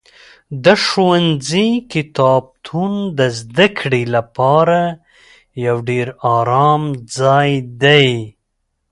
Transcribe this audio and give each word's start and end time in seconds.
د 0.63 0.65
ښوونځي 0.85 1.69
کتابتون 1.93 2.91
د 3.17 3.19
زده 3.39 3.67
کړې 3.79 4.03
لپاره 4.15 4.81
یو 5.65 5.77
ډېر 5.89 6.07
ارام 6.37 6.83
ځای 7.17 7.49
دی. 7.83 8.07